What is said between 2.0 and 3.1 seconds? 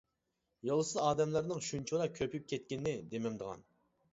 كۆپىيىپ كەتكىنىنى